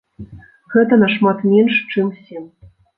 Гэта 0.75 0.93
нашмат 1.05 1.47
менш, 1.55 1.73
чым 1.95 2.13
сем. 2.25 2.53